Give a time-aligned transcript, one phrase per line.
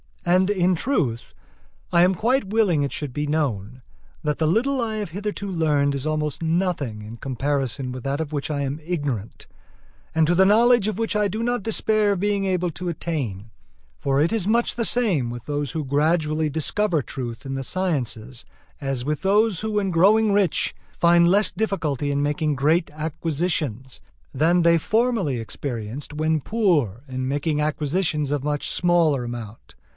[0.25, 1.33] And in truth,
[1.91, 3.81] I am quite willing it should be known
[4.23, 8.31] that the little I have hitherto learned is almost nothing in comparison with that of
[8.31, 9.47] which I am ignorant,
[10.15, 13.51] and to the knowledge of which I do not despair of being able to attain;
[13.99, 18.45] for it is much the same with those who gradually discover truth in the sciences,
[18.79, 24.01] as with those who when growing rich find less difficulty in making great acquisitions,
[24.33, 29.75] than they formerly experienced when poor in making acquisitions of much smaller amount.